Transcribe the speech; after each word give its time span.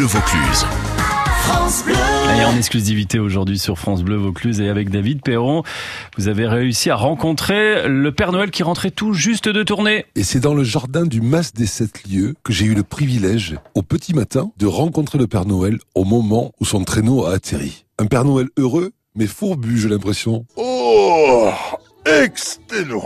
Bleu 0.00 0.08
Vaucluse. 0.08 0.64
France 1.42 1.84
Bleu. 1.84 1.94
Et 1.94 2.44
en 2.46 2.56
exclusivité 2.56 3.18
aujourd'hui 3.18 3.58
sur 3.58 3.78
France 3.78 4.02
Bleu 4.02 4.16
Vaucluse 4.16 4.58
et 4.62 4.70
avec 4.70 4.88
David 4.88 5.20
Perron, 5.20 5.62
vous 6.16 6.28
avez 6.28 6.46
réussi 6.46 6.88
à 6.88 6.96
rencontrer 6.96 7.86
le 7.86 8.10
Père 8.10 8.32
Noël 8.32 8.50
qui 8.50 8.62
rentrait 8.62 8.92
tout 8.92 9.12
juste 9.12 9.46
de 9.50 9.62
tourner. 9.62 10.06
Et 10.14 10.22
c'est 10.22 10.40
dans 10.40 10.54
le 10.54 10.64
jardin 10.64 11.04
du 11.04 11.20
Mas 11.20 11.52
des 11.52 11.66
Sept 11.66 12.08
Lieux 12.08 12.34
que 12.44 12.54
j'ai 12.54 12.64
eu 12.64 12.74
le 12.74 12.82
privilège, 12.82 13.58
au 13.74 13.82
petit 13.82 14.14
matin, 14.14 14.50
de 14.56 14.66
rencontrer 14.66 15.18
le 15.18 15.26
Père 15.26 15.44
Noël 15.44 15.76
au 15.94 16.04
moment 16.04 16.52
où 16.60 16.64
son 16.64 16.82
traîneau 16.82 17.26
a 17.26 17.34
atterri. 17.34 17.84
Un 17.98 18.06
Père 18.06 18.24
Noël 18.24 18.46
heureux, 18.56 18.92
mais 19.16 19.26
fourbu, 19.26 19.76
j'ai 19.76 19.90
l'impression. 19.90 20.46
Oh 20.56 21.50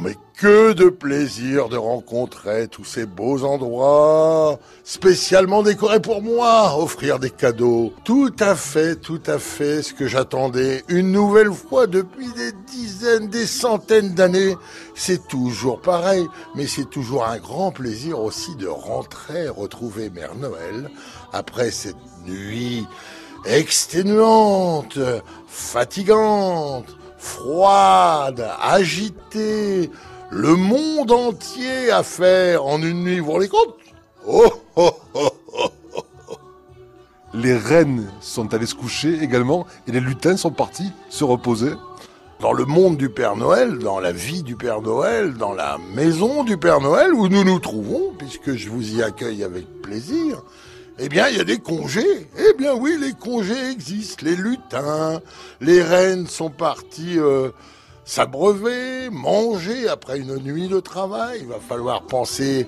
mais 0.00 0.14
que 0.36 0.74
de 0.74 0.90
plaisir 0.90 1.70
de 1.70 1.78
rencontrer 1.78 2.68
tous 2.68 2.84
ces 2.84 3.06
beaux 3.06 3.42
endroits, 3.42 4.58
spécialement 4.84 5.62
décorés 5.62 6.00
pour 6.00 6.20
moi, 6.20 6.78
offrir 6.78 7.18
des 7.18 7.30
cadeaux. 7.30 7.94
Tout 8.04 8.34
à 8.38 8.54
fait, 8.54 8.96
tout 8.96 9.22
à 9.26 9.38
fait 9.38 9.82
ce 9.82 9.94
que 9.94 10.06
j'attendais 10.06 10.84
une 10.88 11.10
nouvelle 11.10 11.52
fois 11.52 11.86
depuis 11.86 12.28
des 12.34 12.52
dizaines, 12.66 13.28
des 13.28 13.46
centaines 13.46 14.12
d'années. 14.12 14.56
C'est 14.94 15.26
toujours 15.26 15.80
pareil, 15.80 16.26
mais 16.54 16.66
c'est 16.66 16.90
toujours 16.90 17.24
un 17.24 17.38
grand 17.38 17.70
plaisir 17.70 18.20
aussi 18.20 18.54
de 18.56 18.68
rentrer, 18.68 19.48
retrouver 19.48 20.10
Mère 20.10 20.34
Noël 20.34 20.90
après 21.32 21.70
cette 21.70 21.96
nuit 22.26 22.86
exténuante, 23.46 24.98
fatigante, 25.48 26.94
froide, 27.16 28.50
agitée, 28.60 29.90
le 30.30 30.56
monde 30.56 31.10
entier 31.12 31.90
à 31.90 32.02
faire 32.02 32.64
en 32.64 32.82
une 32.82 33.04
nuit, 33.04 33.20
vous 33.20 33.26
vous 33.26 33.32
rendez 33.32 33.48
compte? 33.48 33.76
Oh, 34.26 34.44
oh, 34.76 34.90
oh, 35.14 35.30
oh, 35.54 35.70
oh. 36.28 36.34
Les 37.34 37.56
reines 37.56 38.10
sont 38.20 38.52
allées 38.54 38.66
se 38.66 38.74
coucher 38.74 39.22
également 39.22 39.66
et 39.86 39.92
les 39.92 40.00
lutins 40.00 40.36
sont 40.36 40.50
partis 40.50 40.90
se 41.10 41.24
reposer. 41.24 41.72
Dans 42.40 42.52
le 42.52 42.64
monde 42.66 42.96
du 42.96 43.08
Père 43.08 43.36
Noël, 43.36 43.78
dans 43.78 43.98
la 43.98 44.12
vie 44.12 44.42
du 44.42 44.56
Père 44.56 44.82
Noël, 44.82 45.34
dans 45.34 45.54
la 45.54 45.78
maison 45.94 46.44
du 46.44 46.58
Père 46.58 46.80
Noël 46.80 47.14
où 47.14 47.28
nous 47.28 47.44
nous 47.44 47.58
trouvons, 47.60 48.12
puisque 48.18 48.54
je 48.54 48.68
vous 48.68 48.96
y 48.96 49.02
accueille 49.02 49.42
avec 49.42 49.66
plaisir, 49.80 50.42
eh 50.98 51.08
bien, 51.08 51.28
il 51.28 51.36
y 51.36 51.40
a 51.40 51.44
des 51.44 51.58
congés. 51.58 52.28
Eh 52.38 52.54
bien, 52.54 52.74
oui, 52.74 52.96
les 52.98 53.12
congés 53.12 53.70
existent. 53.70 54.24
Les 54.24 54.36
lutins, 54.36 55.20
les 55.60 55.82
reines 55.82 56.26
sont 56.26 56.50
partis 56.50 57.18
euh, 57.18 57.50
s'abreuver, 58.06 59.10
manger 59.10 59.88
après 59.88 60.18
une 60.18 60.36
nuit 60.36 60.68
de 60.68 60.80
travail. 60.80 61.40
Il 61.42 61.48
va 61.48 61.58
falloir 61.60 62.02
penser 62.02 62.66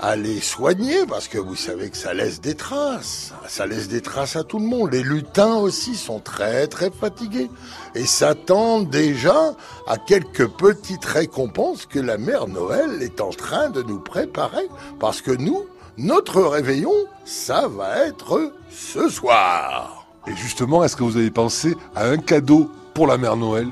à 0.00 0.16
les 0.16 0.40
soigner 0.40 1.06
parce 1.06 1.28
que 1.28 1.38
vous 1.38 1.54
savez 1.54 1.90
que 1.90 1.96
ça 1.96 2.12
laisse 2.12 2.40
des 2.40 2.54
traces. 2.54 3.32
Ça 3.48 3.66
laisse 3.66 3.88
des 3.88 4.00
traces 4.00 4.34
à 4.34 4.44
tout 4.44 4.58
le 4.58 4.66
monde. 4.66 4.92
Les 4.92 5.02
lutins 5.02 5.56
aussi 5.56 5.94
sont 5.94 6.20
très 6.20 6.66
très 6.66 6.90
fatigués 6.90 7.50
et 7.94 8.04
s'attendent 8.04 8.90
déjà 8.90 9.54
à 9.86 9.96
quelques 9.96 10.48
petites 10.48 11.04
récompenses 11.04 11.86
que 11.86 12.00
la 12.00 12.18
mère 12.18 12.48
Noël 12.48 13.02
est 13.02 13.20
en 13.20 13.30
train 13.30 13.70
de 13.70 13.82
nous 13.82 14.00
préparer 14.00 14.68
parce 14.98 15.20
que 15.20 15.30
nous, 15.30 15.66
notre 15.98 16.42
réveillon, 16.42 16.94
ça 17.24 17.68
va 17.68 18.06
être 18.06 18.52
ce 18.70 19.08
soir. 19.08 20.06
Et 20.26 20.34
justement, 20.34 20.82
est-ce 20.82 20.96
que 20.96 21.04
vous 21.04 21.16
avez 21.16 21.30
pensé 21.30 21.76
à 21.94 22.06
un 22.06 22.16
cadeau 22.16 22.70
pour 22.94 23.06
la 23.06 23.18
mère 23.18 23.36
Noël? 23.36 23.68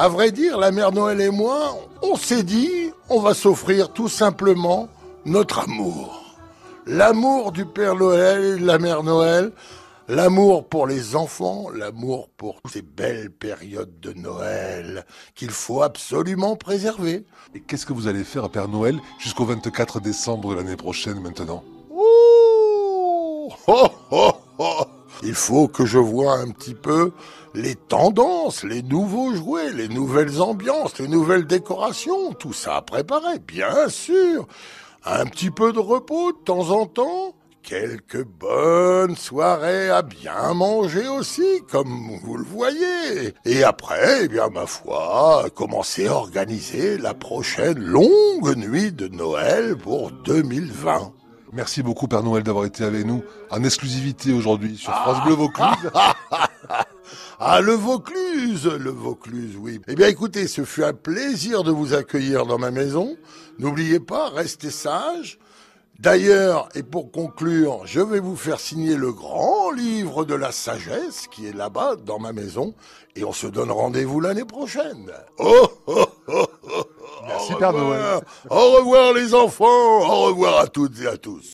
À 0.00 0.06
vrai 0.06 0.30
dire, 0.30 0.58
la 0.58 0.70
mère 0.70 0.92
Noël 0.92 1.20
et 1.20 1.28
moi, 1.28 1.76
on 2.02 2.14
s'est 2.14 2.44
dit, 2.44 2.92
on 3.08 3.18
va 3.18 3.34
s'offrir 3.34 3.92
tout 3.92 4.08
simplement 4.08 4.88
notre 5.24 5.58
amour. 5.58 6.36
L'amour 6.86 7.50
du 7.50 7.66
Père 7.66 7.96
Noël 7.96 8.44
et 8.44 8.60
de 8.60 8.64
la 8.64 8.78
mère 8.78 9.02
Noël, 9.02 9.50
L'amour 10.06 10.68
pour 10.68 10.86
les 10.86 11.16
enfants, 11.16 11.68
l'amour 11.68 12.30
pour 12.36 12.60
ces 12.70 12.80
belles 12.80 13.30
périodes 13.30 14.00
de 14.00 14.14
Noël 14.14 15.04
qu'il 15.34 15.50
faut 15.50 15.82
absolument 15.82 16.56
préserver. 16.56 17.26
Et 17.54 17.60
qu'est-ce 17.60 17.84
que 17.84 17.92
vous 17.92 18.06
allez 18.06 18.24
faire 18.24 18.44
à 18.44 18.48
Père 18.48 18.68
Noël 18.68 18.98
jusqu'au 19.18 19.44
24 19.44 20.00
décembre 20.00 20.52
de 20.52 20.54
l'année 20.54 20.76
prochaine 20.76 21.20
maintenant? 21.20 21.62
Ouh 21.90 23.50
oh, 23.66 23.88
oh, 24.12 24.32
oh. 24.58 24.84
Il 25.22 25.34
faut 25.34 25.68
que 25.68 25.84
je 25.84 25.98
vois 25.98 26.34
un 26.34 26.50
petit 26.50 26.74
peu 26.74 27.12
les 27.54 27.74
tendances, 27.74 28.62
les 28.62 28.82
nouveaux 28.82 29.34
jouets, 29.34 29.72
les 29.72 29.88
nouvelles 29.88 30.40
ambiances, 30.40 30.98
les 30.98 31.08
nouvelles 31.08 31.46
décorations, 31.46 32.32
tout 32.32 32.52
ça 32.52 32.76
à 32.76 32.82
préparer, 32.82 33.38
bien 33.40 33.88
sûr. 33.88 34.46
Un 35.04 35.26
petit 35.26 35.50
peu 35.50 35.72
de 35.72 35.78
repos 35.78 36.32
de 36.32 36.38
temps 36.38 36.70
en 36.70 36.86
temps, 36.86 37.34
quelques 37.62 38.24
bonnes 38.24 39.16
soirées 39.16 39.90
à 39.90 40.02
bien 40.02 40.54
manger 40.54 41.08
aussi, 41.08 41.62
comme 41.70 42.18
vous 42.22 42.36
le 42.36 42.44
voyez. 42.44 43.34
Et 43.44 43.64
après, 43.64 44.24
eh 44.24 44.28
bien, 44.28 44.48
ma 44.48 44.66
foi, 44.66 45.46
commencer 45.54 46.06
à 46.06 46.14
organiser 46.14 46.96
la 46.96 47.14
prochaine 47.14 47.78
longue 47.78 48.56
nuit 48.56 48.92
de 48.92 49.08
Noël 49.08 49.76
pour 49.76 50.10
2020. 50.10 51.12
Merci 51.52 51.82
beaucoup 51.82 52.08
Père 52.08 52.22
Noël 52.22 52.42
d'avoir 52.42 52.64
été 52.64 52.84
avec 52.84 53.06
nous 53.06 53.22
en 53.50 53.64
exclusivité 53.64 54.32
aujourd'hui 54.32 54.76
sur 54.76 54.92
France 54.92 55.24
Bleu 55.24 55.34
Vaucluse. 55.34 55.90
Ah, 57.40 57.60
le 57.60 57.72
Vaucluse, 57.72 58.66
le 58.66 58.90
Vaucluse, 58.90 59.56
oui. 59.60 59.80
Eh 59.86 59.94
bien, 59.94 60.08
écoutez, 60.08 60.48
ce 60.48 60.64
fut 60.64 60.82
un 60.82 60.92
plaisir 60.92 61.62
de 61.62 61.70
vous 61.70 61.94
accueillir 61.94 62.46
dans 62.46 62.58
ma 62.58 62.72
maison. 62.72 63.16
N'oubliez 63.60 64.00
pas, 64.00 64.28
restez 64.30 64.70
sages. 64.70 65.38
D'ailleurs, 66.00 66.68
et 66.74 66.82
pour 66.82 67.10
conclure, 67.12 67.82
je 67.84 68.00
vais 68.00 68.20
vous 68.20 68.36
faire 68.36 68.60
signer 68.60 68.96
le 68.96 69.12
grand 69.12 69.70
livre 69.70 70.24
de 70.24 70.34
la 70.34 70.52
sagesse 70.52 71.26
qui 71.30 71.46
est 71.46 71.54
là-bas 71.54 71.96
dans 71.96 72.18
ma 72.18 72.32
maison 72.32 72.74
et 73.16 73.24
on 73.24 73.32
se 73.32 73.46
donne 73.46 73.70
rendez-vous 73.70 74.20
l'année 74.20 74.44
prochaine. 74.44 75.10
Oh, 75.38 75.68
oh, 75.86 76.06
Au 78.50 78.70
revoir 78.72 79.12
les 79.12 79.34
enfants, 79.34 79.64
au 79.66 80.22
revoir 80.26 80.58
à 80.60 80.66
toutes 80.66 81.00
et 81.02 81.06
à 81.06 81.16
tous. 81.16 81.46